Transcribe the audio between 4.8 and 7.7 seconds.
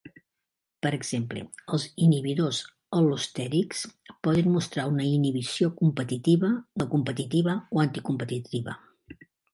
una inhibició competitiva, no competitiva